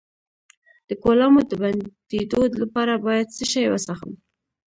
د 0.89 0.91
کولمو 1.03 1.41
د 1.49 1.51
بندیدو 1.61 2.41
لپاره 2.61 2.93
باید 3.05 3.27
څه 3.37 3.43
شی 3.51 3.65
وڅښم؟ 3.69 4.11